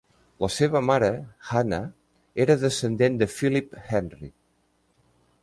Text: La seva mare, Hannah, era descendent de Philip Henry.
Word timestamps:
La 0.43 0.47
seva 0.53 0.79
mare, 0.85 1.09
Hannah, 1.49 1.81
era 2.47 2.57
descendent 2.65 3.21
de 3.21 3.29
Philip 3.35 3.79
Henry. 3.93 4.33